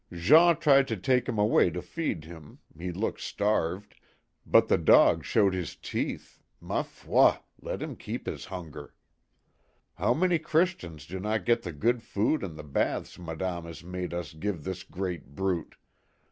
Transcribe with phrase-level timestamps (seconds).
[0.11, 3.93] Jean tried to take him away to feed him he looks starved
[4.47, 8.95] but the dog showed his teeth ma foil let him keep his hunger.
[9.93, 14.11] How many Christians do not get the good food and the baths Madame has made
[14.11, 15.75] us give this great brute